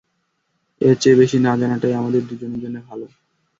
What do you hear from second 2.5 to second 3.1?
জন্যই ভালো।